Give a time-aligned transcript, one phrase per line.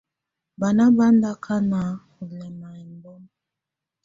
[0.59, 1.81] Bana bà nɔ̀ akana
[2.21, 3.29] ɔ̀ lɛma ɛmbɔma.